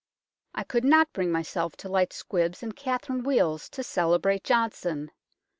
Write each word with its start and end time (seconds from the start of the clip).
I 0.55 0.63
could 0.63 0.83
not 0.83 1.13
bring 1.13 1.31
myself 1.31 1.77
to 1.77 1.87
light 1.87 2.11
squibs 2.11 2.63
and 2.63 2.75
Catherine 2.75 3.21
wheels 3.23 3.69
to 3.69 3.83
celebrate 3.83 4.43
Johnson. 4.43 5.11